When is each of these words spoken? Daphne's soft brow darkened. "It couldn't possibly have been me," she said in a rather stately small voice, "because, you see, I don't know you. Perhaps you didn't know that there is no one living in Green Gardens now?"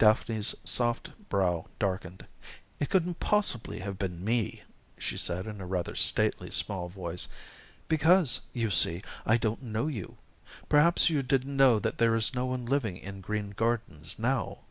Daphne's 0.00 0.56
soft 0.64 1.12
brow 1.28 1.66
darkened. 1.78 2.26
"It 2.80 2.90
couldn't 2.90 3.20
possibly 3.20 3.78
have 3.78 3.96
been 3.96 4.24
me," 4.24 4.62
she 4.98 5.16
said 5.16 5.46
in 5.46 5.60
a 5.60 5.66
rather 5.66 5.94
stately 5.94 6.50
small 6.50 6.88
voice, 6.88 7.28
"because, 7.86 8.40
you 8.52 8.72
see, 8.72 9.02
I 9.24 9.36
don't 9.36 9.62
know 9.62 9.86
you. 9.86 10.16
Perhaps 10.68 11.10
you 11.10 11.22
didn't 11.22 11.56
know 11.56 11.78
that 11.78 11.98
there 11.98 12.16
is 12.16 12.34
no 12.34 12.46
one 12.46 12.66
living 12.66 12.96
in 12.96 13.20
Green 13.20 13.50
Gardens 13.50 14.18
now?" 14.18 14.62